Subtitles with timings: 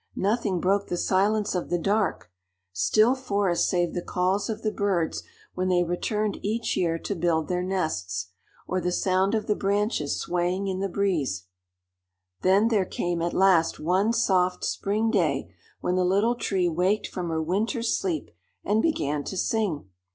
[0.17, 2.31] Nothing broke the silence of the dark,
[2.73, 5.21] still forest save the calls of the birds
[5.53, 8.29] when they returned each year to build their nests,
[8.65, 11.43] or the sound of the branches swaying in the breeze.
[12.41, 17.29] Then there came at last one soft spring day when the Little Tree waked from
[17.29, 18.31] her winter's sleep
[18.63, 19.87] and began to sing.